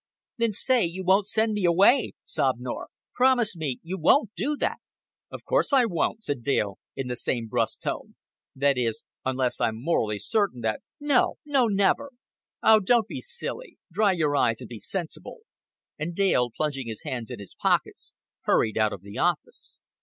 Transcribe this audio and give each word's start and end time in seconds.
"Then 0.39 0.51
say 0.51 0.83
you 0.83 1.03
won't 1.03 1.27
send 1.27 1.53
me 1.53 1.63
away," 1.63 2.13
sobbed 2.23 2.59
Norah. 2.59 2.87
"Promise 3.13 3.55
me 3.55 3.79
you 3.83 3.99
won't 3.99 4.31
do 4.35 4.57
that." 4.57 4.79
"Of 5.29 5.45
course 5.45 5.71
I 5.71 5.85
won't," 5.85 6.23
said 6.23 6.41
Dale, 6.41 6.79
in 6.95 7.05
the 7.07 7.15
same 7.15 7.47
brusk 7.47 7.81
tone. 7.81 8.15
"That 8.55 8.79
is, 8.79 9.03
unless 9.25 9.61
I'm 9.61 9.79
morally 9.79 10.17
certain 10.17 10.61
that" 10.61 10.81
"No, 11.13 11.35
no 11.45 11.67
never." 11.67 12.09
"Oh, 12.63 12.79
don't 12.79 13.07
be 13.07 13.21
silly. 13.21 13.77
Dry 13.91 14.13
your 14.13 14.35
eyes, 14.35 14.59
and 14.59 14.67
be 14.69 14.79
sensible;" 14.79 15.41
and 15.99 16.15
Dale, 16.15 16.49
plunging 16.49 16.87
his 16.87 17.03
hands 17.03 17.29
in 17.29 17.37
his 17.37 17.53
pockets, 17.53 18.15
hurried 18.45 18.79
out 18.79 18.93
of 18.93 19.03
the 19.03 19.19
office. 19.19 19.79